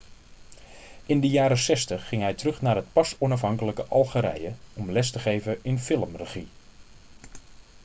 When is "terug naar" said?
2.33-2.75